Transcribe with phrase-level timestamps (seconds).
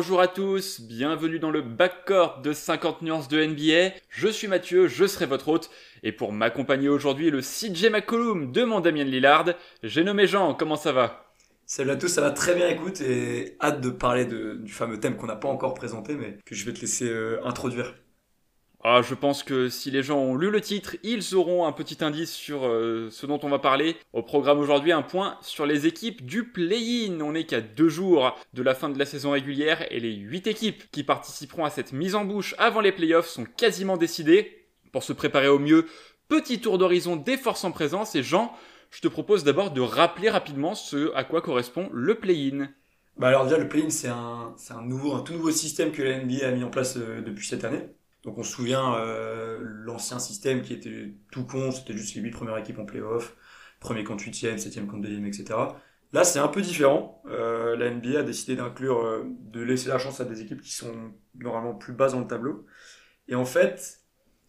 [0.00, 3.96] Bonjour à tous, bienvenue dans le backcourt de 50 nuances de NBA.
[4.10, 5.70] Je suis Mathieu, je serai votre hôte.
[6.04, 9.46] Et pour m'accompagner aujourd'hui, le CJ McCollum de mon Damien Lillard.
[9.82, 11.34] J'ai nommé Jean, comment ça va?
[11.66, 15.16] Salut à tous, ça va très bien, écoute, et hâte de parler du fameux thème
[15.16, 17.96] qu'on n'a pas encore présenté, mais que je vais te laisser euh, introduire.
[18.84, 22.02] Ah, je pense que si les gens ont lu le titre, ils auront un petit
[22.04, 23.96] indice sur euh, ce dont on va parler.
[24.12, 27.20] Au programme aujourd'hui, un point sur les équipes du play-in.
[27.20, 30.46] On n'est qu'à deux jours de la fin de la saison régulière et les huit
[30.46, 34.68] équipes qui participeront à cette mise en bouche avant les playoffs sont quasiment décidées.
[34.92, 35.86] Pour se préparer au mieux,
[36.28, 38.56] petit tour d'horizon des forces en présence et Jean,
[38.90, 42.68] je te propose d'abord de rappeler rapidement ce à quoi correspond le play-in.
[43.16, 46.46] Bah alors déjà le play-in c'est un, un, un tout nouveau système que la NBA
[46.46, 47.82] a mis en place euh, depuis cette année.
[48.28, 52.30] Donc on se souvient euh, l'ancien système qui était tout con, c'était juste les 8
[52.30, 53.34] premières équipes en play-off,
[53.80, 55.58] premier contre 8e, 7e contre 2e, etc.
[56.12, 57.22] Là c'est un peu différent.
[57.24, 60.72] Euh, la NBA a décidé d'inclure, euh, de laisser la chance à des équipes qui
[60.72, 60.92] sont
[61.36, 62.66] normalement plus basses dans le tableau.
[63.28, 64.00] Et en fait,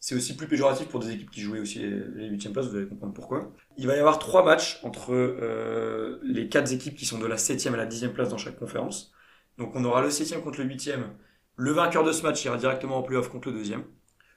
[0.02, 2.88] c'est aussi plus péjoratif pour des équipes qui jouaient aussi les huitièmes places, vous allez
[2.90, 3.54] comprendre pourquoi.
[3.78, 7.76] Il va y avoir trois matchs entre les quatre équipes qui sont de la septième
[7.76, 9.14] à la dixième place dans chaque conférence.
[9.58, 11.14] Donc on aura le septième contre le huitième.
[11.60, 13.84] Le vainqueur de ce match ira directement en playoff contre le deuxième.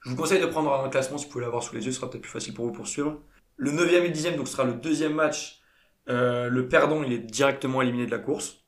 [0.01, 1.97] Je vous conseille de prendre un classement si vous pouvez l'avoir sous les yeux, ce
[1.97, 3.21] sera peut-être plus facile pour vous pour suivre.
[3.55, 5.61] Le neuvième et le dixième, donc ce sera le deuxième match.
[6.09, 8.65] Euh, le perdant, il est directement éliminé de la course.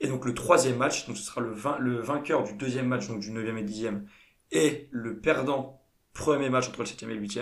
[0.00, 3.30] Et donc le troisième match, donc ce sera le, vainqueur du deuxième match, donc du
[3.30, 4.08] neuvième et dixième,
[4.50, 5.80] et le perdant
[6.12, 7.38] premier match entre le 7 et le 8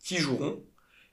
[0.00, 0.66] qui joueront.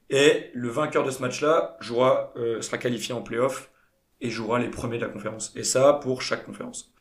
[0.10, 3.72] Et le vainqueur de ce match-là jouera, euh, sera qualifié en playoff
[4.20, 5.54] et jouera les premiers de la conférence.
[5.56, 6.94] Et ça pour chaque conférence.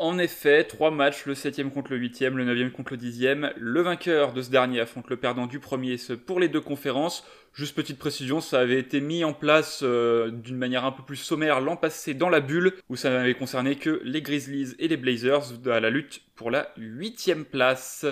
[0.00, 3.82] En effet, trois matchs, le 7 contre le 8 le 9 contre le 10 Le
[3.82, 7.26] vainqueur de ce dernier affronte le perdant du premier, ce pour les deux conférences.
[7.52, 11.16] Juste petite précision, ça avait été mis en place euh, d'une manière un peu plus
[11.16, 14.96] sommaire l'an passé dans la bulle, où ça n'avait concerné que les Grizzlies et les
[14.96, 18.06] Blazers à la lutte pour la huitième place.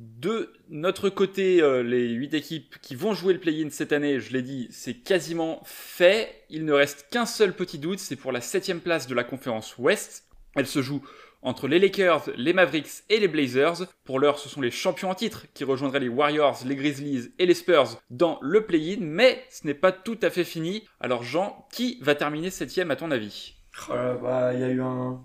[0.00, 4.32] De notre côté, euh, les 8 équipes qui vont jouer le play-in cette année, je
[4.32, 6.42] l'ai dit, c'est quasiment fait.
[6.50, 9.78] Il ne reste qu'un seul petit doute, c'est pour la 7 place de la conférence
[9.78, 10.26] Ouest.
[10.56, 11.02] Elle se joue
[11.42, 13.86] entre les Lakers, les Mavericks et les Blazers.
[14.04, 17.46] Pour l'heure, ce sont les champions en titre qui rejoindraient les Warriors, les Grizzlies et
[17.46, 20.88] les Spurs dans le play-in, mais ce n'est pas tout à fait fini.
[21.00, 23.54] Alors Jean, qui va terminer septième à ton avis?
[23.88, 25.24] Oh bah, Il y a eu un,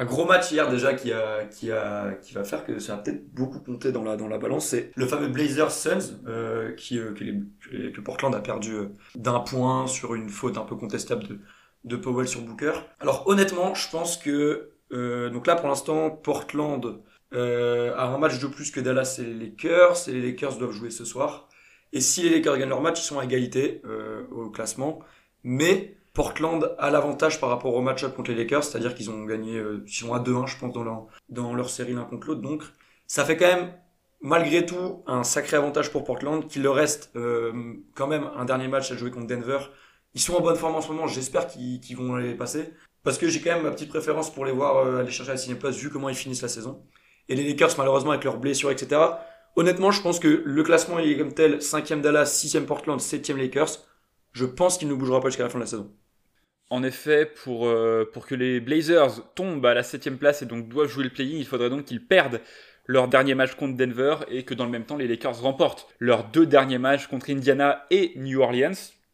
[0.00, 4.38] gros match hier déjà qui va faire que ça va peut-être beaucoup compter dans la
[4.38, 9.40] balance c'est le fameux Blazers Suns euh, qui euh, que, Portland a perdu euh, d'un
[9.40, 11.40] point sur une faute un peu contestable
[11.84, 17.02] de Powell sur Booker alors honnêtement je pense que euh, donc là pour l'instant Portland
[17.34, 20.72] euh, a un match de plus que Dallas et les Lakers et les Lakers doivent
[20.72, 21.48] jouer ce soir
[21.92, 23.82] et si les Lakers gagnent leur match ils sont à égalité
[24.30, 25.00] au classement
[25.44, 29.56] mais Portland a l'avantage par rapport au match-up contre les Lakers, c'est-à-dire qu'ils ont gagné,
[29.56, 32.42] euh, ils sont à 2-1, je pense, dans leur, dans leur série l'un contre l'autre.
[32.42, 32.62] Donc,
[33.06, 33.72] ça fait quand même,
[34.20, 38.68] malgré tout, un sacré avantage pour Portland, qu'il leur reste euh, quand même un dernier
[38.68, 39.58] match à jouer contre Denver.
[40.14, 42.74] Ils sont en bonne forme en ce moment, j'espère qu'ils vont les passer.
[43.04, 45.36] Parce que j'ai quand même ma petite préférence pour les voir euh, aller chercher la
[45.36, 46.82] sixième place, vu comment ils finissent la saison.
[47.28, 49.00] Et les Lakers, malheureusement, avec leurs blessures, etc.
[49.56, 53.28] Honnêtement, je pense que le classement il est comme tel, 5 Dallas, 6 Portland, 7
[53.30, 53.78] Lakers.
[54.32, 55.92] Je pense qu'il ne bougera pas jusqu'à la fin de la saison.
[56.70, 60.68] En effet, pour, euh, pour que les Blazers tombent à la 7 place et donc
[60.68, 62.40] doivent jouer le play-in, il faudrait donc qu'ils perdent
[62.86, 66.24] leur dernier match contre Denver et que dans le même temps les Lakers remportent leurs
[66.30, 68.72] deux derniers matchs contre Indiana et New Orleans,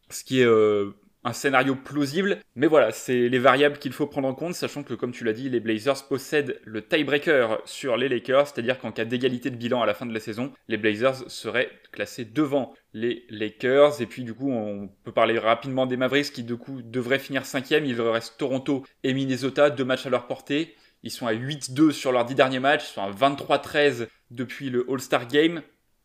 [0.09, 0.91] ce qui est euh,
[1.29, 4.93] un scénario plausible, mais voilà, c'est les variables qu'il faut prendre en compte, sachant que,
[4.93, 9.05] comme tu l'as dit, les Blazers possèdent le tiebreaker sur les Lakers, c'est-à-dire qu'en cas
[9.05, 13.25] d'égalité de bilan à la fin de la saison, les Blazers seraient classés devant les
[13.29, 17.19] Lakers, et puis du coup, on peut parler rapidement des Mavericks qui, du coup, devraient
[17.19, 21.33] finir cinquième, il reste Toronto et Minnesota, deux matchs à leur portée, ils sont à
[21.33, 25.61] 8-2 sur leurs dix derniers matchs, ils sont à 23-13 depuis le All-Star Game,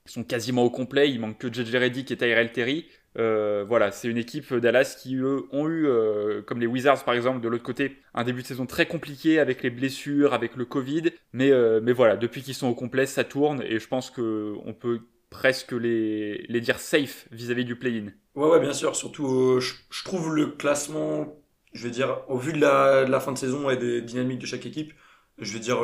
[0.07, 3.93] ils sont quasiment au complet, il manque que JJ Redick et Tyrell Terry, euh, voilà,
[3.93, 7.49] c'est une équipe Dallas qui eux, ont eu, euh, comme les Wizards par exemple, de
[7.49, 11.11] l'autre côté, un début de saison très compliqué avec les blessures, avec le Covid.
[11.33, 14.55] Mais, euh, mais voilà, depuis qu'ils sont au complet, ça tourne et je pense que
[14.65, 15.01] on peut
[15.31, 18.13] presque les, les dire safe vis-à-vis du play-in.
[18.35, 18.97] Ouais, ouais, bien sûr.
[18.97, 21.37] Surtout, je, trouve le classement,
[21.73, 24.41] je vais dire, au vu de la, de la fin de saison et des dynamiques
[24.41, 24.93] de chaque équipe,
[25.39, 25.79] je vais dire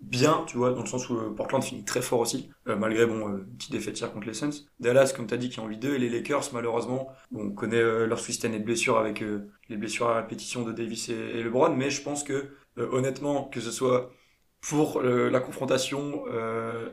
[0.00, 3.06] bien, tu vois, dans le sens où euh, Portland finit très fort aussi, euh, malgré
[3.06, 4.50] bon, euh, petite défaite hier contre les Suns.
[4.80, 7.46] Dallas, comme tu as dit, qui est en vie 2, et les Lakers, malheureusement, bon,
[7.46, 9.24] on connaît leur système et de blessures avec
[9.68, 13.70] les blessures à répétition de Davis et, LeBron, mais je pense que, honnêtement, que ce
[13.70, 14.10] soit
[14.60, 16.24] pour la confrontation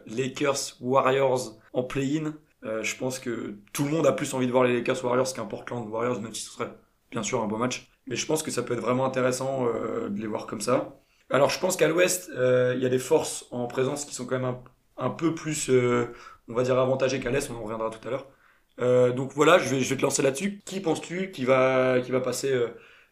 [0.07, 4.73] Lakers-Warriors en play-in, je pense que tout le monde a plus envie de voir les
[4.73, 6.71] Lakers-Warriors qu'un Portland-Warriors, même si ce serait
[7.11, 7.89] bien sûr un beau match.
[8.07, 10.99] Mais je pense que ça peut être vraiment intéressant de les voir comme ça.
[11.29, 14.39] Alors je pense qu'à l'ouest, il y a des forces en présence qui sont quand
[14.39, 14.55] même
[14.97, 19.13] un, peu plus, on va dire, avantagées qu'à l'est, on en reviendra tout à l'heure.
[19.15, 20.61] donc voilà, je vais, je vais te lancer là-dessus.
[20.65, 22.53] Qui penses-tu qui va, qui va passer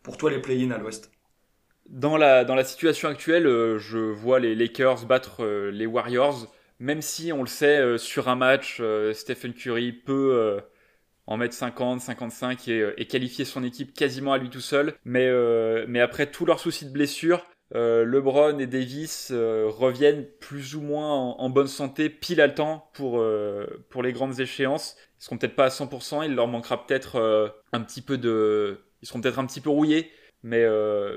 [0.04, 1.12] pour toi les play-in à l'ouest?
[1.90, 3.46] Dans la, dans la situation actuelle,
[3.78, 6.48] je vois les Lakers battre les Warriors
[6.84, 10.60] même si on le sait, euh, sur un match, euh, Stephen Curry peut euh,
[11.28, 14.94] en mettre 50, 55 et, qualifier son équipe quasiment à lui tout seul.
[15.06, 15.32] Mais,
[15.88, 21.50] mais après tous leurs soucis de blessure, LeBron et Davis reviennent plus ou moins en,
[21.50, 23.24] bonne santé, pile à temps pour,
[23.90, 24.96] pour les grandes échéances.
[25.20, 28.78] Ils seront peut-être pas à 100%, il leur manquera peut-être un petit peu de...
[29.02, 30.12] Ils seront peut-être un petit peu rouillés,
[30.44, 30.64] mais,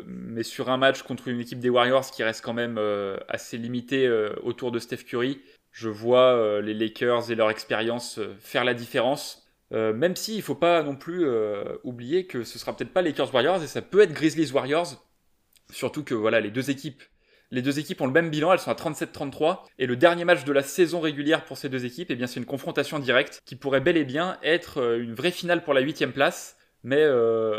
[0.06, 2.80] mais sur un match contre une équipe des Warriors qui reste quand même
[3.28, 4.08] assez limitée
[4.42, 5.42] autour de Steph Curry,
[5.76, 9.46] je vois euh, les Lakers et leur expérience euh, faire la différence.
[9.74, 11.26] Euh, même si il faut pas non plus
[11.82, 15.05] oublier que ce sera peut-être pas Lakers Warriors et ça peut être Grizzlies Warriors.
[15.70, 17.02] Surtout que voilà, les deux équipes,
[17.50, 20.44] les deux équipes ont le même bilan, elles sont à 37-33 et le dernier match
[20.44, 23.56] de la saison régulière pour ces deux équipes, eh bien c'est une confrontation directe qui
[23.56, 26.56] pourrait bel et bien être une vraie finale pour la huitième place.
[26.82, 27.02] Mais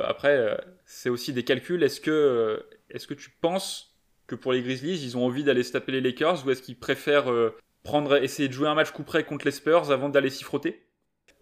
[0.05, 1.83] après, c'est aussi des calculs.
[1.83, 5.73] Est-ce que, est-ce que tu penses que pour les Grizzlies, ils ont envie d'aller se
[5.73, 7.29] taper les Lakers ou est-ce qu'ils préfèrent
[7.83, 10.87] prendre, essayer de jouer un match coup près contre les Spurs avant d'aller s'y frotter?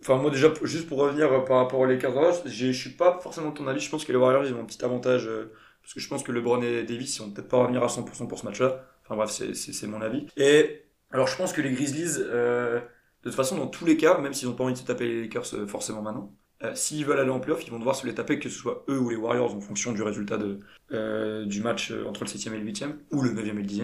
[0.02, 3.50] Enfin, moi, déjà, juste pour revenir euh, par rapport aux Lakers, je suis pas forcément
[3.50, 3.80] de ton avis.
[3.80, 5.28] Je pense que les Warriors, ils ont un petit avantage.
[5.28, 5.52] Euh,
[5.86, 8.28] parce que je pense que LeBron et Davis, ils vont peut-être pas revenir à 100%
[8.28, 8.84] pour ce match-là.
[9.04, 10.26] Enfin, bref, c'est mon avis.
[10.36, 14.18] Et alors, je pense que les Grizzlies, euh, de toute façon, dans tous les cas,
[14.18, 16.34] même s'ils n'ont pas envie de se taper les Lakers forcément maintenant,
[16.74, 18.98] s'ils veulent aller en playoff, ils vont devoir se les taper, que ce soit eux
[18.98, 22.66] ou les Warriors, en fonction du résultat de, du match entre le 7 et le
[22.66, 23.84] 8 ou le 9 et le 10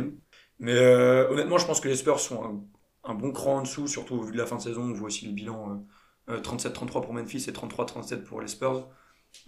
[0.62, 2.64] mais euh, honnêtement, je pense que les Spurs sont
[3.04, 4.84] un, bon cran en dessous, surtout au vu de la fin de saison.
[4.84, 5.84] On voit aussi le bilan
[6.30, 8.88] 37-33 euh, pour Memphis et 33-37 pour les Spurs.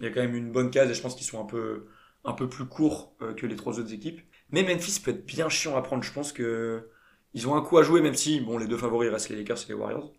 [0.00, 1.86] Il y a quand même une bonne case et je pense qu'ils sont un peu,
[2.24, 4.20] un peu plus courts euh, que les trois autres équipes.
[4.50, 6.02] Mais Memphis peut être bien chiant à prendre.
[6.02, 6.88] Je pense que
[7.34, 9.58] ils ont un coup à jouer, même si bon, les deux favoris restent les Lakers
[9.64, 10.12] et les Warriors.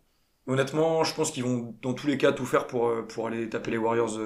[0.48, 3.72] Honnêtement, je pense qu'ils vont dans tous les cas tout faire pour, pour aller taper
[3.72, 4.20] les Warriors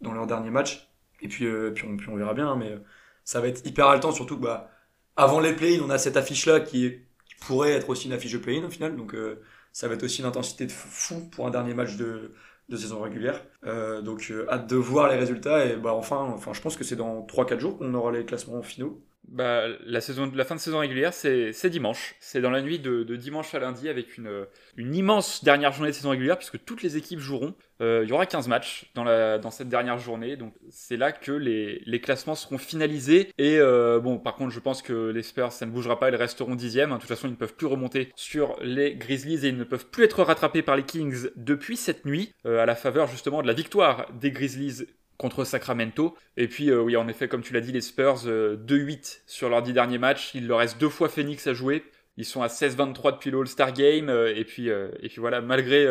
[0.00, 0.90] dans leur dernier match.
[1.20, 2.78] Et puis, puis, on, verra bien, hein, mais
[3.24, 4.70] ça va être hyper haletant, surtout bah,
[5.16, 7.00] avant les play-in, on a cette affiche-là qui,
[7.40, 8.96] pourrait être aussi une affiche de play-in au final.
[8.96, 9.42] Donc euh,
[9.72, 12.34] ça va être aussi une intensité de fou pour un dernier match de,
[12.74, 13.44] saison régulière.
[13.64, 15.64] Euh, donc euh, hâte de voir les résultats.
[15.66, 18.62] Et bah enfin, enfin je pense que c'est dans 3-4 jours qu'on aura les classements
[18.62, 19.05] finaux.
[19.28, 22.14] Bah, la, fin de saison régulière, c'est dimanche.
[22.20, 24.46] C'est dans la nuit de, dimanche à lundi avec une,
[24.78, 27.54] immense dernière journée de saison régulière puisque toutes les équipes joueront.
[27.82, 30.36] Euh, il y aura 15 matchs dans, cette dernière journée.
[30.36, 33.32] Donc c'est là que les, les, classements seront finalisés.
[33.36, 36.08] Et euh, bon, par contre, je pense que les Spurs, ça ne bougera pas.
[36.08, 36.90] Ils resteront dixièmes.
[36.90, 39.86] De toute façon, ils ne peuvent plus remonter sur les Grizzlies et ils ne peuvent
[39.86, 43.46] plus être rattrapés par les Kings depuis cette nuit euh, à la faveur justement de
[43.48, 44.86] la victoire des Grizzlies
[45.18, 46.16] contre Sacramento.
[46.36, 49.48] Et puis, euh, oui, en effet, comme tu l'as dit, les Spurs, 2-8 euh, sur
[49.48, 50.32] leurs 10 derniers matchs.
[50.34, 51.84] Il leur reste deux fois Phoenix à jouer.
[52.18, 54.08] Ils sont à 16-23 depuis l'All-Star Game.
[54.08, 55.86] Euh, et, puis, et puis voilà, malgré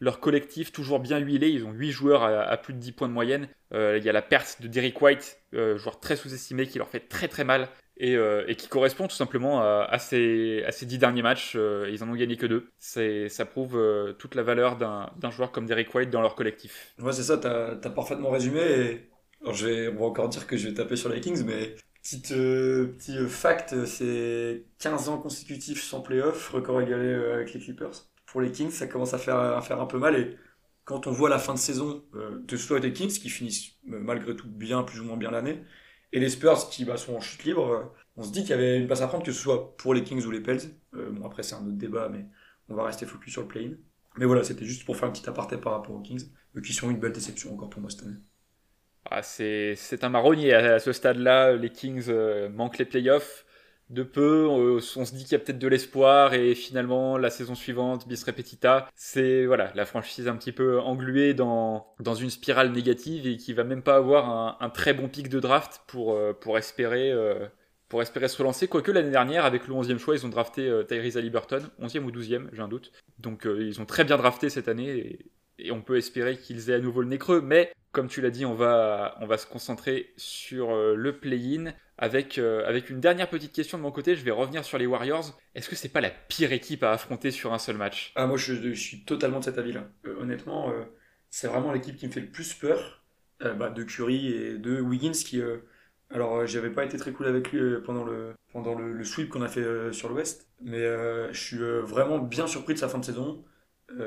[0.00, 3.12] leur collectif toujours bien huilé, ils ont 8 joueurs à, plus de 10 points de
[3.12, 3.48] moyenne.
[3.72, 7.28] Il y a la perte de Derrick White, joueur très sous-estimé, qui leur fait très
[7.28, 7.68] très mal.
[8.00, 11.54] Euh, et, qui correspond tout simplement à, ces, à ces dix derniers matchs.
[11.56, 12.70] Euh, ils en ont gagné que deux.
[12.78, 16.94] Ça prouve euh, toute la valeur d'un joueur comme Derek White dans leur collectif.
[17.00, 18.60] Ouais, c'est ça, t'as as parfaitement résumé.
[18.60, 19.10] Et...
[19.42, 19.56] Alors,
[19.94, 23.84] on va encore dire que je vais taper sur les Kings, mais petite, petit fact,
[23.84, 28.06] c'est 15 ans consécutifs sans playoff, record égalé avec les Clippers.
[28.26, 30.16] Pour les Kings, ça commence à faire, à faire un peu mal.
[30.16, 30.36] Et
[30.84, 34.48] quand on voit la fin de saison de soit des Kings, qui finissent malgré tout
[34.48, 35.62] bien, plus ou moins bien l'année,
[36.12, 38.78] et les Spurs qui bah, sont en chute libre, on se dit qu'il y avait
[38.78, 40.60] une place à prendre, que ce soit pour les Kings ou les Pels.
[40.94, 42.26] Euh, bon, après, c'est un autre débat, mais
[42.68, 43.72] on va rester focus sur le play-in.
[44.16, 46.24] Mais voilà, c'était juste pour faire un petit aparté par rapport aux Kings,
[46.64, 48.16] qui sont une belle déception encore pour moi cette année.
[49.10, 51.54] Ah, c'est un marronnier à, ce stade-là.
[51.54, 53.46] Les Kings euh, manquent les playoffs
[53.90, 54.46] de peu.
[54.46, 58.22] On, se dit qu'il y a peut-être de l'espoir et finalement la saison suivante, bis
[58.24, 63.36] repetita, c'est voilà la franchise un petit peu engluée dans, dans une spirale négative et
[63.36, 67.10] qui va même pas avoir un, très bon pic de draft pour, euh, pour espérer.
[67.10, 67.46] Euh,
[67.88, 70.82] pour espérer se relancer, quoique l'année dernière, avec le 11e choix, ils ont drafté euh,
[70.82, 72.92] Tyrese Halliburton, 11e ou 12e, j'ai un doute.
[73.18, 75.20] Donc ils ont très bien drafté cette année
[75.58, 77.40] et on peut espérer qu'ils aient à nouveau le nez creux.
[77.40, 81.72] Mais comme tu l'as dit, on va, on va se concentrer sur le play-in.
[82.00, 84.86] Avec, euh, avec une dernière petite question de mon côté, je vais revenir sur les
[84.86, 85.36] Warriors.
[85.56, 88.12] Est-ce que c'est pas la pire équipe à affronter sur un seul match?
[88.14, 89.88] Ah moi je, suis totalement de cet avis-là.
[90.06, 90.84] Euh, honnêtement, euh,
[91.28, 93.02] c'est vraiment l'équipe qui me fait le plus peur.
[93.40, 95.40] Bah, de Curry et de Wiggins qui...
[96.10, 99.48] alors j'avais pas été très cool avec lui pendant le, pendant le, sweep qu'on a
[99.48, 100.48] fait sur l'Ouest.
[100.60, 100.82] Mais
[101.32, 103.44] je suis vraiment bien surpris de sa fin de saison.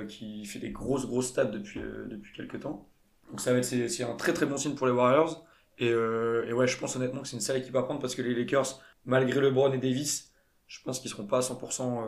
[0.08, 2.88] Qui fait des grosses grosses stats depuis, depuis quelques temps.
[3.30, 5.46] Donc ça va être c'est un très très bon signe pour les Warriors.
[5.80, 8.36] Et, ouais, je pense honnêtement que c'est une sale équipe à prendre parce que les
[8.36, 10.32] Lakers, malgré LeBron et Davis,
[10.68, 12.06] je pense qu'ils seront pas à 100%,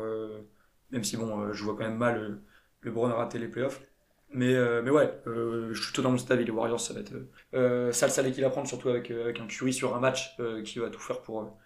[0.91, 2.41] même si bon, je vois quand même mal
[2.83, 3.81] LeBron raté les playoffs.
[4.29, 6.43] Mais, mais ouais, je suis totalement stable.
[6.43, 9.73] Les Warriors, ça va être sale, sale équipe à prendre, surtout avec, avec un Curry
[9.73, 11.57] sur un match qui va tout faire pour,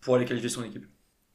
[0.00, 0.86] pour aller qualifier son équipe.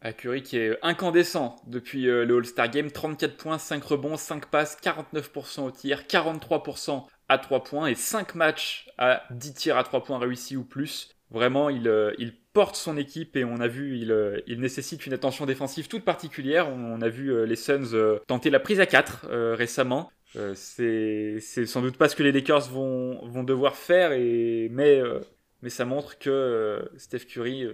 [0.09, 4.77] Curry qui est incandescent depuis euh, le All-Star Game, 34 points, 5 rebonds, 5 passes,
[4.81, 10.03] 49% au tir, 43% à 3 points et 5 matchs à 10 tirs à 3
[10.03, 11.09] points réussis ou plus.
[11.29, 15.13] Vraiment, il, euh, il porte son équipe et on a vu, il, euh, nécessite une
[15.13, 16.67] attention défensive toute particulière.
[16.67, 20.11] On, a vu les Suns tenter la prise à 4 récemment.
[20.55, 25.01] c'est sans doute pas ce que les Lakers vont, vont devoir faire, et, mais,
[25.61, 27.67] mais ça montre que Steph Curry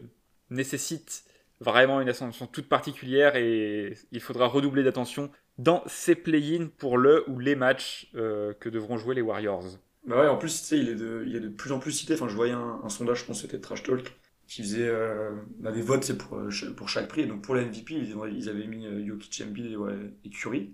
[0.51, 1.23] nécessite
[1.59, 7.27] vraiment une ascension toute particulière et il faudra redoubler d'attention dans ces play-in pour le
[7.29, 9.79] ou les matchs euh, que devront jouer les Warriors.
[10.07, 11.91] Bah ouais, en plus, tu sais, il est, de, il est de plus en plus
[11.91, 12.13] cité.
[12.13, 16.13] Enfin, je voyais un, sondage, je pense c'était Trash Talk, qui faisait euh, des votes
[16.17, 17.27] pour, euh, pour chaque prix.
[17.27, 20.73] donc pour la MVP, ils, avaient mis euh, Jokic, et, Curry.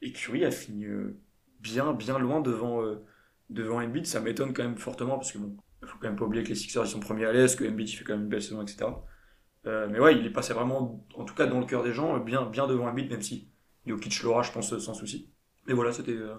[0.00, 0.86] Et Curry a fini
[1.58, 2.84] bien, bien loin devant,
[3.50, 4.06] devant Embiid.
[4.06, 6.54] Ça m'étonne quand même fortement parce que bon, faut quand même pas oublier que les
[6.54, 8.62] Sixers ils sont premiers à l'Est, que Embiid il fait quand même une belle saison,
[8.62, 8.86] etc.
[9.66, 12.18] Euh, mais ouais, il est passé vraiment, en tout cas dans le cœur des gens,
[12.18, 13.48] bien, bien devant Embiid, même si
[13.86, 15.30] Jokic l'aura, je pense, sans souci.
[15.66, 16.34] Mais voilà, c'était euh,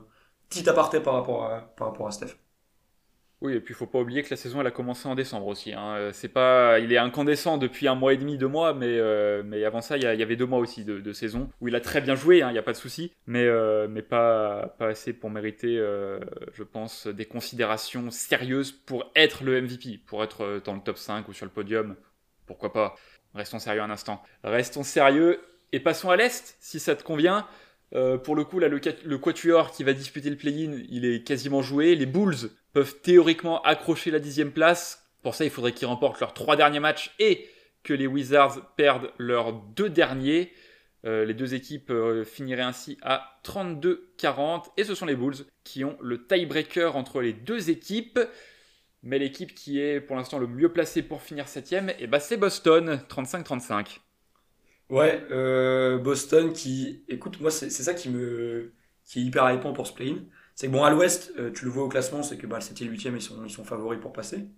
[0.49, 2.35] petit aparté par rapport à, par rapport à Steph.
[3.41, 5.47] Oui, et puis il faut pas oublier que la saison elle a commencé en décembre
[5.47, 5.71] aussi.
[5.71, 5.95] Hein.
[5.95, 8.99] Euh, c'est pas, il est incandescent depuis un mois et demi, deux mois, mais,
[9.43, 12.01] mais avant ça il y, avait deux mois aussi de, saison où il a très
[12.01, 13.47] bien joué, hein, il n'y a pas de souci, mais,
[13.87, 15.77] mais pas, pas assez pour mériter,
[16.53, 21.25] je pense, des considérations sérieuses pour être le MVP, pour être dans le top 5
[21.29, 21.95] ou sur le podium,
[22.49, 22.95] pourquoi pas.
[23.35, 24.23] Restons sérieux un instant.
[24.43, 25.39] Restons sérieux
[25.71, 27.45] et passons à l'Est, si ça te convient.
[27.93, 31.61] Euh, pour le coup, là, le, Quatuor qui va disputer le play-in, il est quasiment
[31.61, 31.93] joué.
[31.95, 35.07] Les Bulls peuvent théoriquement accrocher la dixième place.
[35.21, 37.47] Pour ça, il faudrait qu'ils remportent leurs trois derniers matchs et
[37.83, 40.51] que les Wizards perdent leurs deux derniers.
[41.05, 45.85] Euh, les deux équipes euh, finiraient ainsi à 32-40 et ce sont les Bulls qui
[45.85, 48.19] ont le tiebreaker entre les deux équipes.
[49.03, 52.19] Mais l'équipe qui est pour l'instant le mieux placée pour finir septième, et eh ben
[52.19, 53.99] c'est Boston, 35-35.
[54.89, 58.73] Ouais, euh, Boston qui, écoute, moi c'est ça qui me,
[59.05, 60.17] qui est hyper hypant pour ce play-in.
[60.55, 62.61] C'est que bon à l'Ouest, euh, tu le vois au classement, c'est que bah, le
[62.61, 64.49] 7 et le 8 ils sont, ils sont favoris pour passer.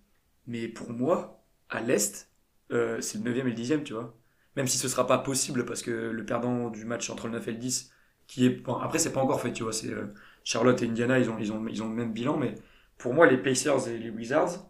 [0.48, 2.32] Mais pour moi, à l'Est,
[2.72, 4.16] euh, c'est le 9 et le 10 tu vois.
[4.56, 7.48] Même si ce sera pas possible parce que le perdant du match entre le 9
[7.50, 7.92] et le 10,
[8.28, 9.92] qui est, bon, après c'est pas encore fait, tu vois, c'est
[10.44, 12.56] Charlotte et Indiana, ils ont, ils ont, ils ont le même bilan, mais
[13.02, 14.64] pour moi, les Pacers et les Wizards,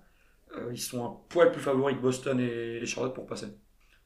[0.56, 3.48] euh, ils sont un poil plus favoris que Boston et, Charlotte pour passer.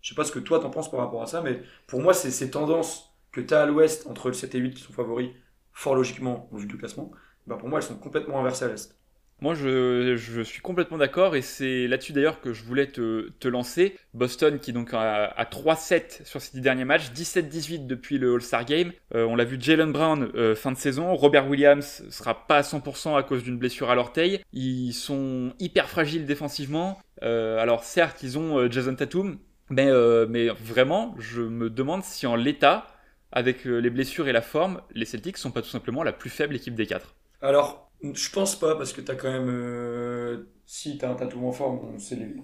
[0.01, 2.13] Je sais pas ce que toi t'en penses par rapport à ça, mais pour moi,
[2.13, 5.29] ces tendances que tu as à l'ouest entre le 7 et 8 qui sont favoris,
[5.73, 7.11] fort logiquement au vu du classement,
[7.45, 8.97] bah pour moi, elles sont complètement inversées à l'est.
[9.41, 13.97] Moi, je, suis complètement d'accord et c'est là-dessus d'ailleurs que je voulais te, lancer.
[14.13, 18.91] Boston qui donc a, 3-7 sur ces 10 derniers matchs, 17-18 depuis le All-Star Game.
[19.13, 21.13] Euh, on l'a vu Jalen Brown euh, fin de saison.
[21.15, 24.41] Robert Williams sera pas à 100% à cause d'une blessure à l'orteil.
[24.53, 26.97] Ils sont hyper fragiles défensivement.
[27.21, 29.37] Euh, alors certes, ils ont Jason Tatum,
[29.69, 29.89] mais,
[30.29, 32.87] mais vraiment, je me demande si en l'état,
[33.33, 36.55] avec les blessures et la forme, les Celtics sont pas tout simplement la plus faible
[36.55, 37.15] équipe des quatre.
[37.41, 39.49] Alors, je pense pas, parce que t'as quand même.
[39.49, 42.35] Euh, si t'as un tatou en forme, on les,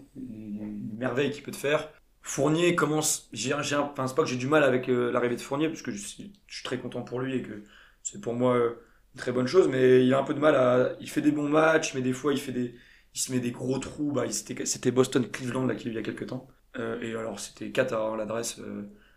[0.98, 1.90] merveilles qu'il peut te faire.
[2.22, 3.30] Fournier commence.
[3.34, 5.82] J'ai, j'ai, enfin, c'est pas que j'ai du mal avec euh, l'arrivée de Fournier, parce
[5.82, 7.64] que je suis, très content pour lui et que
[8.04, 8.76] c'est pour moi euh,
[9.16, 10.96] une très bonne chose, mais il a un peu de mal à.
[11.00, 12.76] Il fait des bons matchs, mais des fois il fait des.
[13.14, 14.12] Il se met des gros trous.
[14.12, 16.48] Bah, c'était, c'était Boston-Cleveland là qu'il y a eu il y a quelques temps.
[16.78, 18.62] et alors c'était 4 à l'adresse.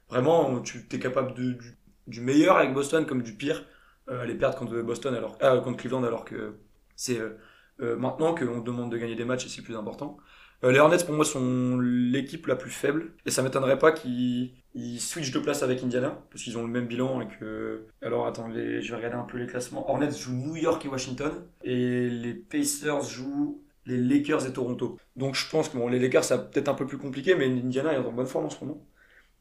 [0.08, 3.64] vraiment, tu es capable de, du, du meilleur avec Boston comme du pire
[4.10, 6.58] euh, les perdre contre Boston alors euh, contre Cleveland alors que
[6.94, 10.18] c'est euh, maintenant qu'on demande de gagner des matchs et c'est plus important.
[10.62, 14.52] les Hornets pour moi sont l'équipe la plus faible et ça m'étonnerait pas qu'ils
[15.00, 18.50] switchent de place avec Indiana parce qu'ils ont le même bilan et que alors attends
[18.52, 19.90] je vais regarder un peu les classements.
[19.90, 21.32] Hornets jouent New York et Washington
[21.62, 24.98] et les Pacers jouent les Lakers et Toronto.
[25.16, 27.98] Donc je pense que les Lakers ça peut-être un peu plus compliqué mais Indiana est
[27.98, 28.86] en bonne forme en ce moment.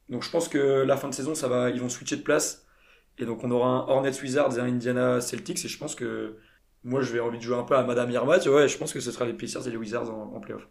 [0.08, 2.63] Donc je pense que la fin de saison ça va ils vont switcher de place
[3.18, 5.64] et donc on aura un Hornets Wizards et un Indiana Celtics.
[5.64, 6.38] Et je pense que
[6.84, 8.40] moi je vais envie de jouer un peu à Madame Irma.
[8.40, 10.68] Tu vois, et je pense que ce sera les Pacers et les Wizards en, playoff.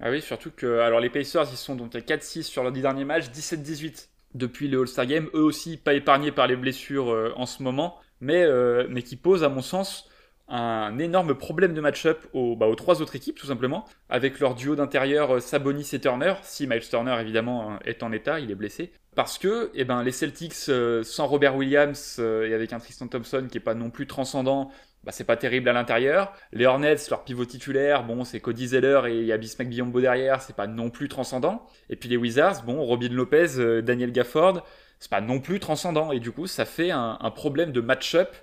[0.00, 2.82] Ah oui, surtout que alors les Pacers ils sont donc à 4-6 sur leurs 10
[2.82, 5.28] derniers matchs, 17-18 depuis le All-Star Game.
[5.34, 9.16] Eux aussi pas épargnés par les blessures euh, en ce moment, mais, euh, mais qui
[9.16, 10.08] posent à mon sens
[10.48, 14.76] un énorme problème de match-up aux, bah, trois autres équipes, tout simplement, avec leur duo
[14.76, 18.92] d'intérieur euh, Sabonis et Turner, si Miles Turner évidemment est en état, il est blessé.
[19.16, 23.58] Parce que eh ben, les Celtics, sans Robert Williams et avec un Tristan Thompson qui
[23.58, 24.70] est pas non plus transcendant,
[25.06, 26.32] bah, c'est pas terrible à l'intérieur.
[26.52, 30.00] Les Hornets, leur pivot titulaire, bon, c'est Cody Zeller et il y a Bismack Biombo
[30.00, 31.64] derrière, c'est pas non plus transcendant.
[31.88, 34.66] Et puis les Wizards, bon, Robin Lopez, euh, Daniel Gafford,
[34.98, 36.10] c'est pas non plus transcendant.
[36.10, 38.34] Et du coup, ça fait un, problème de match-up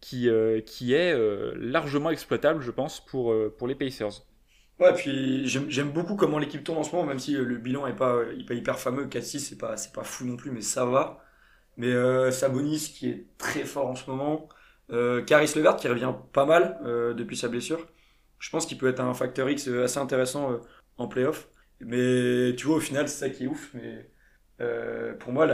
[0.00, 4.22] qui, euh, est euh, largement exploitable, je pense, pour, pour les Pacers.
[4.82, 7.96] Ouais, puis j'aime beaucoup comment l'équipe tourne en ce moment, même si le bilan est
[7.96, 9.06] pas, pas hyper fameux.
[9.06, 11.24] 4-6, c'est pas, pas fou non plus, mais ça va.
[11.76, 11.92] Mais
[12.32, 14.48] Sabonis, qui est très fort en ce moment.
[14.92, 17.86] Euh, Caris Levert qui revient pas mal euh, depuis sa blessure.
[18.38, 20.58] Je pense qu'il peut être un facteur X assez intéressant euh,
[20.98, 21.48] en playoff.
[21.80, 23.72] Mais tu vois, au final, c'est ça qui est ouf.
[23.74, 24.08] Mais
[25.18, 25.46] pour moi,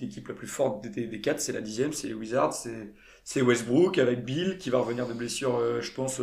[0.00, 2.54] l'équipe la, plus forte des, quatre, c'est la dixième, c'est les Wizards,
[3.22, 6.20] c'est Westbrook avec Bill qui va revenir de blessure, je pense,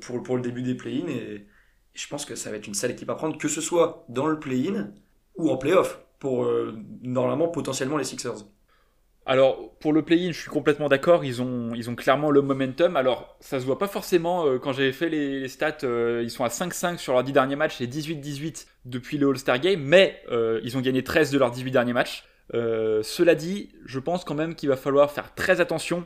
[0.00, 1.08] pour, pour le début des play-in.
[1.08, 1.46] Et,
[1.92, 4.26] je pense que ça va être une sale équipe à prendre, que ce soit dans
[4.26, 4.92] le play-in
[5.36, 6.48] ou en playoff, pour
[7.02, 8.44] normalement potentiellement les Sixers.
[9.26, 11.24] Alors, pour le play-in, je suis complètement d'accord.
[11.24, 12.96] Ils ont, ils ont clairement le momentum.
[12.96, 15.78] Alors, ça se voit pas forcément euh, quand j'avais fait les, stats.
[15.84, 19.60] Euh, ils sont à 5-5 sur leurs 10 derniers matchs et 18-18 depuis le All-Star
[19.60, 19.82] Game.
[19.82, 22.24] Mais euh, ils ont gagné 13 de leurs 18 derniers matchs.
[22.52, 26.04] cela dit, je pense quand même qu'il va falloir faire très attention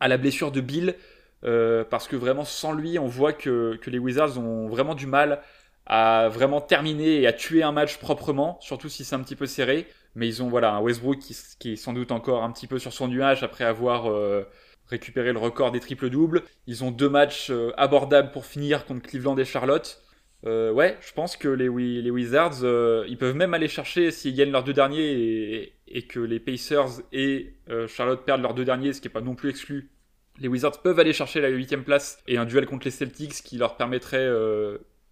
[0.00, 0.94] à la blessure de Bill.
[1.42, 5.40] Parce que vraiment, sans lui, on voit que, les Wizards ont vraiment du mal
[5.86, 9.46] à vraiment terminer et à tuer un match proprement, surtout si c'est un petit peu
[9.46, 12.78] serré mais ils ont voilà un Westbrook qui, est sans doute encore un petit peu
[12.78, 14.44] sur son nuage après avoir euh,
[14.86, 16.42] récupéré le record des triples doubles.
[16.66, 20.02] Ils ont deux matchs euh, abordables pour finir contre Cleveland et Charlotte.
[20.46, 21.68] Euh, ouais, je pense que les,
[22.02, 22.64] les Wizards,
[23.08, 27.54] ils peuvent même aller chercher s'ils gagnent leurs deux derniers et, que les Pacers et
[27.88, 29.90] Charlotte perdent leurs deux derniers, ce qui n'est pas non plus exclu.
[30.38, 33.58] Les Wizards peuvent aller chercher la huitième place et un duel contre les Celtics qui
[33.58, 34.28] leur permettrait,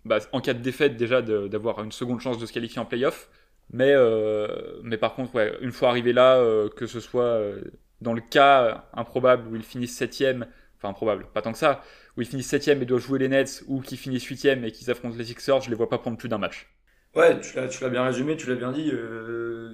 [0.05, 3.29] bah, en cas de défaite déjà, d'avoir une seconde chance de se qualifier en playoff.
[3.73, 4.47] Mais, euh,
[4.83, 7.61] mais par contre, ouais, une fois arrivé là, euh, que ce soit euh,
[8.01, 11.83] dans le cas improbable où ils finissent septième, enfin improbable, pas tant que ça,
[12.17, 14.91] où ils finissent septième et doivent jouer les Nets, ou qu'ils finissent huitième et qu'ils
[14.91, 16.69] affrontent les Sixers, je les vois pas prendre plus d'un match.
[17.15, 18.93] Ouais, tu l'as bien résumé, tu l'as bien dit.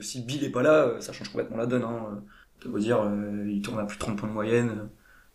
[0.01, 1.83] si Bill est pas là, ça change complètement la donne.
[1.83, 2.23] Hein.
[2.61, 3.03] Tu veux dire,
[3.49, 4.89] il tourne à plus de 30 points de moyenne.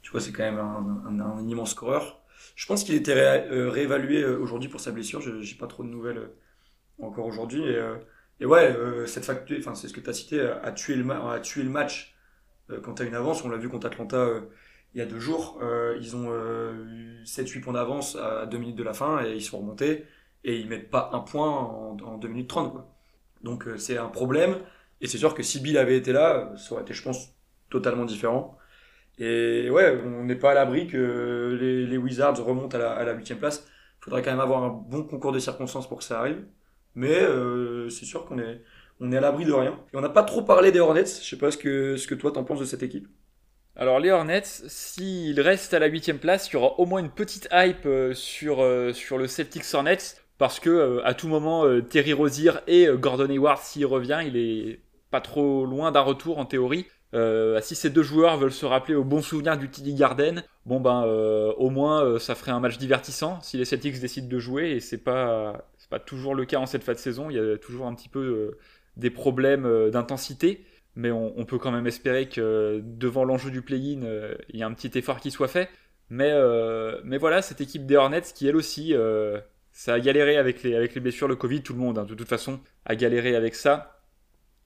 [0.08, 2.22] Tu vois, c'est quand même un, un, immense scoreur.
[2.56, 3.14] Je pense qu'il était
[3.50, 5.20] réévalué aujourd'hui pour sa blessure.
[5.20, 6.30] J'ai pas trop de nouvelles
[6.98, 7.62] encore aujourd'hui.
[7.62, 7.78] Et,
[8.40, 11.12] et ouais, euh, cette facture, enfin c'est ce que tu as cité, a tué le,
[11.12, 12.16] a tué le match
[12.70, 13.44] euh, quand tu as une avance.
[13.44, 14.42] On l'a vu contre Atlanta euh,
[14.94, 15.60] il y a deux jours.
[16.00, 16.32] ils ont
[17.26, 20.06] 7-8 points d'avance à 2 minutes de la fin et ils sont remontés
[20.46, 22.72] et ils mettent pas un point en, en 2 minutes 30.
[22.72, 22.96] Quoi.
[23.44, 24.56] Donc c'est un problème.
[25.02, 27.36] Et c'est sûr que si Bill avait été là, ça aurait été, je pense,
[27.70, 28.58] totalement différent.
[29.20, 33.68] Et ouais, on n'est pas à l'abri que les, Wizards remontent à la huitième place.
[34.00, 36.46] Il faudrait quand même avoir un bon concours de circonstances pour que ça arrive.
[36.96, 38.62] Mais euh, c'est sûr qu'on est,
[39.00, 39.80] on est à l'abri de rien.
[39.94, 41.06] Et on n'a pas trop parlé des Hornets.
[41.06, 43.08] Je sais pas ce que, ce que toi t'en penses de cette équipe.
[43.76, 47.12] Alors les Hornets, s'ils restent à la huitième place, il y aura au moins une
[47.12, 50.22] petite hype euh, sur, euh, sur le Celtics Hornets.
[50.38, 55.20] Parce que à tout moment, Terry Rozier et Gordon Hayward, s'il revient, il est pas
[55.20, 56.86] trop loin d'un retour en théorie.
[57.14, 61.04] Si ces deux joueurs veulent se rappeler au bon souvenir du TD Garden, bon ben
[61.58, 65.04] au moins ça ferait un match divertissant si les Celtics décident de jouer et c'est
[65.04, 67.30] pas pas toujours le cas en cette fin de saison.
[67.30, 68.58] Il y a toujours un petit peu euh,
[68.98, 70.66] des problèmes euh, d'intensité.
[70.96, 74.66] Mais on, peut quand même espérer que devant l'enjeu du play-in, euh, il y a
[74.66, 75.70] un petit effort qui soit fait.
[76.10, 76.34] Mais,
[77.04, 78.96] mais voilà, cette équipe des Hornets qui, elle aussi,
[79.72, 82.16] ça a galéré avec les, avec les blessures, le Covid, tout le monde, hein, de
[82.16, 83.97] toute façon, a galéré avec ça.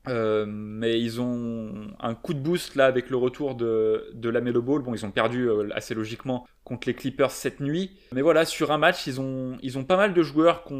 [0.08, 4.42] Euh, mais ils ont un coup de boost là avec le retour de, de la
[4.42, 4.82] Melo Ball.
[4.82, 7.92] Bon, ils ont perdu euh, assez logiquement contre les Clippers cette nuit.
[8.12, 10.74] Mais voilà, sur un match, ils ont, ils ont pas mal de joueurs qui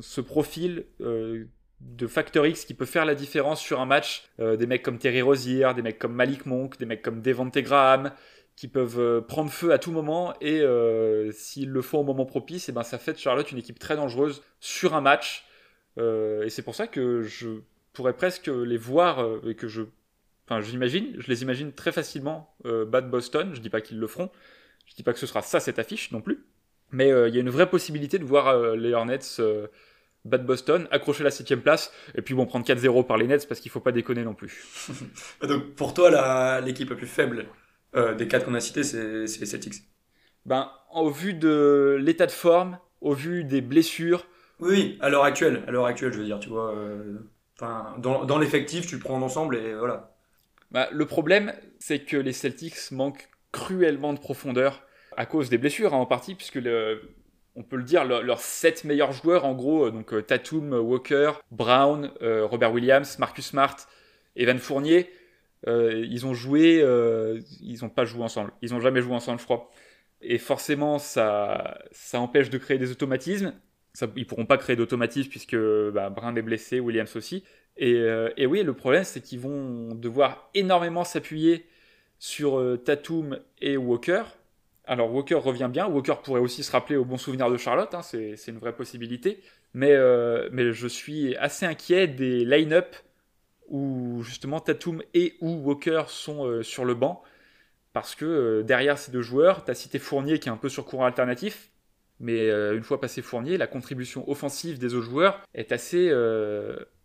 [0.00, 1.44] ce profil euh,
[1.80, 4.28] de Factor X qui peut faire la différence sur un match.
[4.38, 8.12] des mecs comme Terry Rozier, des mecs comme Malik Monk, des mecs comme Devante Graham
[8.56, 10.62] qui peuvent prendre feu à tout moment et
[11.32, 13.78] s'ils le font au moment propice, et eh ben ça fait de Charlotte une équipe
[13.78, 15.44] très dangereuse sur un match.
[15.98, 17.60] et c'est pour ça que je
[17.96, 19.82] pourrais presque les voir euh, et que je.
[20.46, 23.52] Enfin, j'imagine, je les imagine très facilement euh, battre Boston.
[23.54, 24.30] Je dis pas qu'ils le feront.
[24.86, 26.44] Je dis pas que ce sera ça cette affiche non plus.
[26.92, 29.18] Mais euh, il y a une vraie possibilité de voir les Hornets
[30.24, 33.60] battre Boston, accrocher la 7 place, et puis bon, prendre 4-0 par les Nets parce
[33.60, 34.64] qu'il faut pas déconner non plus.
[35.42, 37.46] Donc pour toi, l'équipe la plus faible
[37.94, 39.84] des quatre qu'on a cités, c'est les Celtics
[40.44, 44.26] Ben, au vu de l'état de forme, au vu des blessures.
[44.58, 46.74] Oui, à l'heure actuelle, à l'heure actuelle, je veux dire, tu vois.
[47.58, 50.14] Dans, l'effectif, tu le prends en ensemble et voilà.
[50.70, 54.82] Bah, le problème, c'est que les Celtics manquent cruellement de profondeur
[55.16, 56.58] à cause des blessures hein, en partie, puisque
[57.56, 61.32] on peut le dire, leurs sept meilleurs joueurs, en gros, euh, donc euh, Tatum, Walker,
[61.50, 63.76] Brown, euh, Robert Williams, Marcus Smart
[64.36, 65.10] Evan Fournier,
[65.66, 66.84] ils ont joué,
[67.60, 68.52] ils n'ont pas joué ensemble.
[68.62, 69.70] Ils n'ont jamais joué ensemble, je crois.
[70.20, 73.52] Et forcément, ça, ça empêche de créer des automatismes.
[73.96, 77.44] Ça, ils pourront pas créer d'automatisme puisque bah, est blessé, Williams aussi.
[77.78, 77.94] Et,
[78.36, 81.66] et oui, le problème, c'est qu'ils vont devoir énormément s'appuyer
[82.18, 84.22] sur Tatum et Walker.
[84.86, 88.02] Alors Walker revient bien, Walker pourrait aussi se rappeler au bon souvenir de Charlotte, hein,
[88.02, 89.40] c'est une vraie possibilité,
[89.74, 92.94] mais, euh, mais je suis assez inquiet des line-up
[93.68, 97.20] où justement Tatum et ou Walker sont euh, sur le banc,
[97.92, 100.68] parce que euh, derrière ces deux joueurs, tu as cité Fournier qui est un peu
[100.68, 101.70] sur courant alternatif,
[102.20, 106.10] mais une fois passé Fournier, la contribution offensive des autres joueurs est assez,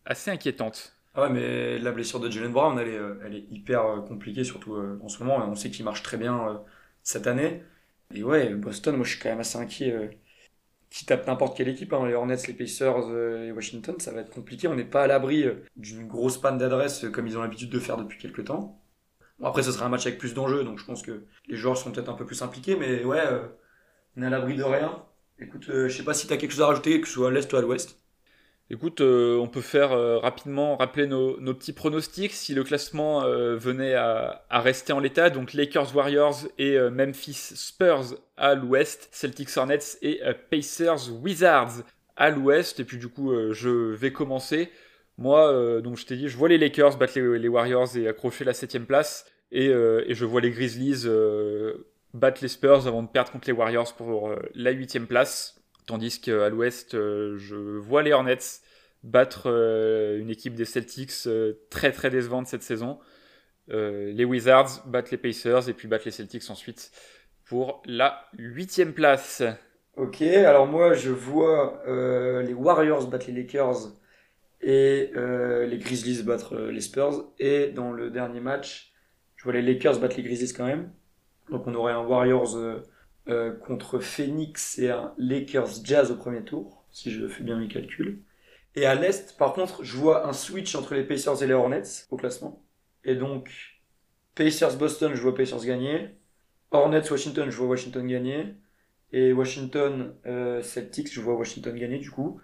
[0.06, 0.98] assez inquiétante.
[1.14, 4.78] Ah ouais, mais la blessure de Jalen Brown, elle est, elle est hyper compliquée, surtout
[5.02, 5.46] en ce moment.
[5.46, 6.62] On sait qu'il marche très bien
[7.04, 7.64] cette année.
[8.14, 9.92] Et ouais, Boston, moi je suis quand même assez inquiet.
[9.92, 10.08] Euh,
[10.90, 14.22] qui tape n'importe quelle équipe, hein, les Hornets, les Pacers euh, et Washington, ça va
[14.22, 14.68] être compliqué.
[14.68, 17.80] On n'est pas à l'abri euh, d'une grosse panne d'adresse comme ils ont l'habitude de
[17.80, 18.82] faire depuis quelques temps.
[19.40, 21.78] Bon, après, ce sera un match avec plus d'enjeux, donc je pense que les joueurs
[21.78, 23.24] seront peut-être un peu plus impliqués, mais ouais,
[24.18, 25.04] on est à l'abri de rien.
[25.40, 27.32] Écoute, je sais pas si tu as quelque chose à rajouter, que ce soit à
[27.32, 28.02] l'est ou à l'ouest.
[28.74, 33.58] Écoute, euh, on peut faire euh, rapidement rappeler nos, petits pronostics si le classement euh,
[33.58, 35.30] venait à, rester en l'état.
[35.30, 41.84] Donc Lakers Warriors et Memphis Spurs à l'ouest, Celtics Hornets et Pacers Wizards
[42.16, 42.80] à l'ouest.
[42.80, 44.70] Et puis du coup, je vais commencer.
[45.18, 48.54] Moi, donc je t'ai dit, je vois les Lakers battre les, Warriors et accrocher la
[48.54, 49.26] septième place.
[49.52, 51.06] Et, je vois les Grizzlies
[52.14, 55.62] battre les Spurs avant de perdre contre les Warriors pour la huitième place.
[55.88, 58.38] Tandis qu'à l'ouest, euh, je vois les Hornets
[59.04, 63.00] battre euh, une équipe des Celtics euh, très très décevante cette saison.
[63.68, 66.92] les Wizards battent les Pacers et puis battent les Celtics ensuite
[67.46, 69.44] pour la huitième place.
[69.98, 73.94] Ok, alors moi je vois les Warriors battre les Lakers
[74.62, 77.32] et les Grizzlies battre les Spurs.
[77.40, 78.94] Et dans le dernier match,
[79.36, 80.92] je vois les Lakers battre les Grizzlies quand même.
[81.52, 82.56] Donc on aurait un Warriors
[83.28, 87.68] euh, contre Phoenix et un Lakers Jazz au premier tour, si je fais bien mes
[87.68, 88.24] calculs.
[88.76, 92.08] Et à l'Est, par contre, je vois un switch entre les Pacers et les Hornets
[92.10, 92.64] au classement.
[93.04, 93.52] Et donc,
[94.36, 96.16] Pacers Boston, je vois Pacers gagner.
[96.72, 98.56] Hornets Washington, je vois Washington gagner.
[99.12, 102.42] Et Washington euh, Celtics, je vois Washington gagner du coup.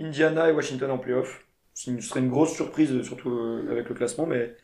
[0.00, 1.46] Indiana et Washington en playoff.
[1.74, 4.56] Ce serait une grosse surprise, surtout euh, avec le classement, mais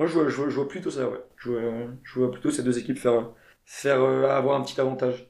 [0.00, 1.20] moi je vois, plutôt ça, ouais.
[1.36, 3.32] Je vois, plutôt ces deux équipes faire
[3.70, 5.28] faire euh, avoir un petit avantage.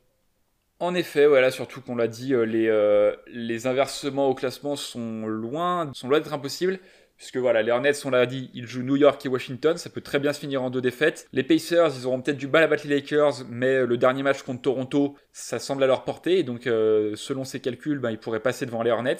[0.78, 5.26] En effet, voilà, surtout qu'on l'a dit, euh, les, euh, les inversements au classement sont
[5.26, 6.78] loin, sont loin d'être impossibles.
[7.18, 10.00] Puisque voilà, les Hornets, on l'a dit, ils jouent New York et Washington, ça peut
[10.00, 11.28] très bien se finir en deux défaites.
[11.34, 14.40] Les Pacers, ils auront peut-être du mal à battre les Lakers, mais le dernier match
[14.40, 18.40] contre Toronto, ça semble à leur portée, et donc selon ces calculs, ben, ils pourraient
[18.40, 19.18] passer devant les Hornets.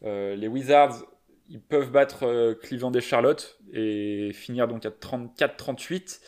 [0.00, 1.04] les Wizards,
[1.48, 6.20] ils peuvent battre Cleveland et Charlotte, et finir donc à 34-38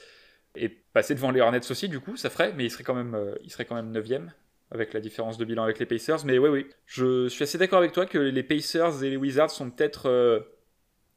[0.58, 3.14] et passer devant les Hornets aussi, du coup, ça ferait, mais il serait quand même,
[3.14, 4.28] euh, il serait quand même 9ème
[4.70, 6.24] avec la différence de bilan avec les Pacers.
[6.26, 9.50] Mais oui, oui, je suis assez d'accord avec toi que les Pacers et les Wizards
[9.50, 10.40] sont peut-être euh,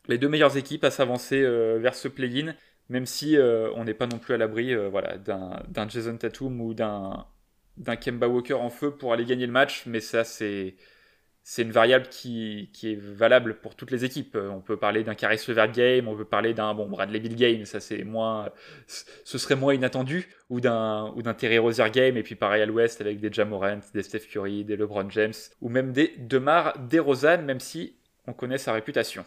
[0.07, 2.53] les deux meilleures équipes à s'avancer euh, vers ce play-in,
[2.89, 7.25] même si on n'est pas non plus à l'abri voilà, d'un Jason Tatum ou d'un
[8.01, 10.75] Kemba Walker en feu pour aller gagner le match, mais ça, c'est
[11.43, 14.35] c'est une variable qui, qui, est valable pour toutes les équipes.
[14.35, 17.35] Euh, on peut parler d'un Caris Levert game, on peut parler d'un bon Bradley Bill
[17.35, 18.49] game, ça c'est moins,
[18.87, 22.65] ce serait moins inattendu, ou d'un ou d'un Terry Rozier game, et puis pareil à
[22.65, 27.41] l'Ouest avec des Jamorant, des Steph Curry, des LeBron James, ou même des Demar DeRozan,
[27.41, 27.95] même si
[28.27, 29.25] on connaît sa réputation.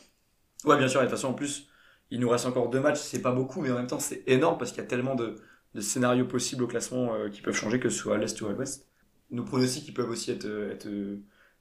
[0.64, 1.00] Ouais, bien sûr.
[1.00, 1.68] Et de toute façon, en plus,
[2.10, 4.56] il nous reste encore deux matchs, c'est pas beaucoup, mais en même temps c'est énorme
[4.56, 5.34] parce qu'il y a tellement de,
[5.74, 8.46] de, scénarios possibles au classement euh, qui peuvent changer, que ce soit à l'Est ou
[8.46, 8.86] à l'Ouest.
[9.30, 10.86] Nos pronostics qui peuvent aussi être, être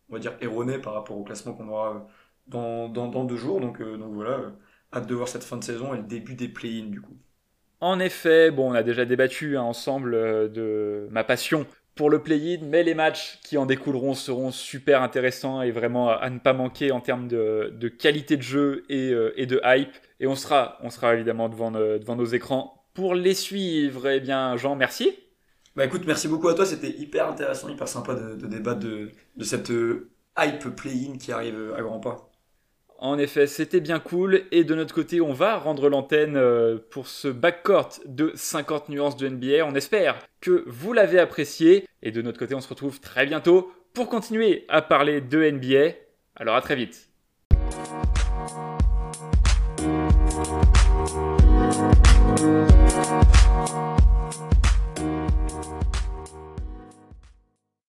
[0.10, 2.08] on va dire, erroné par rapport au classement qu'on aura
[2.48, 3.60] dans, dans, deux jours.
[3.60, 4.50] Donc, euh, donc voilà, euh,
[4.94, 7.18] hâte de voir cette fin de saison et le début des play-in du coup.
[7.80, 12.24] En effet, bon, on a déjà débattu hein, ensemble euh, de ma passion pour le
[12.24, 16.54] play-in, mais les matchs qui en découleront seront super intéressants et vraiment à ne pas
[16.54, 19.96] manquer en termes de, de qualité de jeu et, et, de hype.
[20.20, 24.10] Et on sera, on sera évidemment devant, devant nos écrans pour les suivre.
[24.10, 25.16] Eh bien, Jean, merci.
[25.76, 29.10] Bah écoute, merci beaucoup à toi, c'était hyper intéressant, hyper sympa de, de débattre de,
[29.42, 32.30] cette euh, hype play-in qui arrive euh, à grands pas.
[33.00, 34.44] En effet, c'était bien cool.
[34.52, 39.18] Et de notre côté, on va rendre l'antenne euh, pour ce backcourt de 50 nuances
[39.18, 39.66] de NBA.
[39.66, 41.88] On espère que vous l'avez apprécié.
[42.04, 45.96] Et de notre côté, on se retrouve très bientôt pour continuer à parler de NBA.
[46.36, 47.10] Alors à très vite.